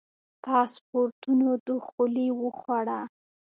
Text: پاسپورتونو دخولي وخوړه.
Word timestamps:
پاسپورتونو 0.43 1.49
دخولي 1.67 2.27
وخوړه. 2.41 3.01